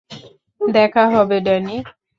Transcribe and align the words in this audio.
দেখা 0.61 1.03
হবে, 1.09 1.37
ড্যানি। 1.39 1.77